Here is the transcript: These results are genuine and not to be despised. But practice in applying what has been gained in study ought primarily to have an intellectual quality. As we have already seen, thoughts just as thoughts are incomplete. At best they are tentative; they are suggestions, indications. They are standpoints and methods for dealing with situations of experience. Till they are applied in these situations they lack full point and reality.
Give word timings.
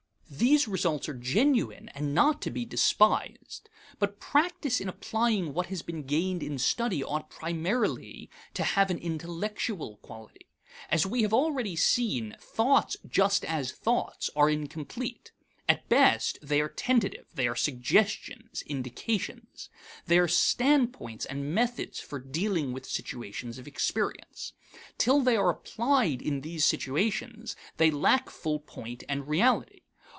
These 0.33 0.65
results 0.65 1.09
are 1.09 1.13
genuine 1.13 1.89
and 1.89 2.15
not 2.15 2.41
to 2.43 2.51
be 2.51 2.63
despised. 2.63 3.67
But 3.99 4.21
practice 4.21 4.79
in 4.79 4.87
applying 4.87 5.53
what 5.53 5.65
has 5.65 5.81
been 5.81 6.03
gained 6.03 6.41
in 6.41 6.57
study 6.57 7.03
ought 7.03 7.29
primarily 7.29 8.29
to 8.53 8.63
have 8.63 8.89
an 8.89 8.97
intellectual 8.97 9.97
quality. 9.97 10.47
As 10.89 11.05
we 11.05 11.23
have 11.23 11.33
already 11.33 11.75
seen, 11.75 12.37
thoughts 12.39 12.95
just 13.05 13.43
as 13.43 13.73
thoughts 13.73 14.29
are 14.33 14.49
incomplete. 14.49 15.33
At 15.67 15.89
best 15.89 16.39
they 16.41 16.61
are 16.61 16.69
tentative; 16.69 17.27
they 17.35 17.45
are 17.47 17.55
suggestions, 17.55 18.61
indications. 18.65 19.67
They 20.07 20.17
are 20.17 20.29
standpoints 20.29 21.25
and 21.25 21.53
methods 21.53 21.99
for 21.99 22.19
dealing 22.19 22.71
with 22.71 22.85
situations 22.85 23.57
of 23.57 23.67
experience. 23.67 24.53
Till 24.97 25.19
they 25.19 25.35
are 25.35 25.49
applied 25.49 26.21
in 26.21 26.39
these 26.39 26.65
situations 26.65 27.57
they 27.75 27.91
lack 27.91 28.29
full 28.29 28.61
point 28.61 29.03
and 29.09 29.27
reality. 29.27 29.79